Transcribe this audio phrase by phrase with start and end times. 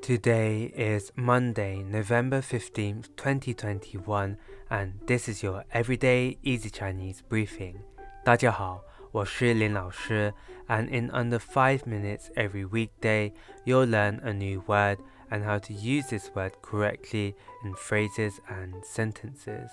[0.00, 4.37] Today is Monday, November 15th, 2021,
[4.69, 7.75] and this is your everyday easy Chinese briefing.
[8.23, 10.33] 大家好，我是林老师,
[10.67, 13.33] and in under 5 minutes every weekday,
[13.65, 14.97] you'll learn a new word
[15.29, 19.69] and how to use this word correctly in phrases and sentences.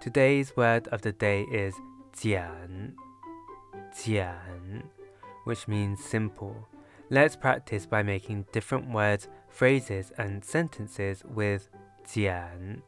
[0.00, 1.74] Today's word of the day is
[2.12, 2.94] 简,
[3.92, 4.82] 简,
[5.44, 6.66] which means simple.
[7.09, 11.69] Let's practice by making different words, phrases, and sentences with
[12.05, 12.81] 简.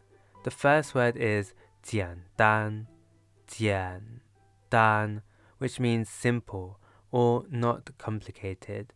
[0.43, 1.53] The first word is
[1.83, 2.87] 简单,
[3.47, 4.21] 简
[4.69, 5.21] 单,
[5.57, 6.79] which means simple
[7.11, 8.93] or not complicated.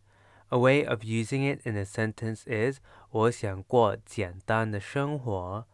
[0.50, 2.80] A way of using it in a sentence is
[3.10, 5.66] 我想过简单的生活。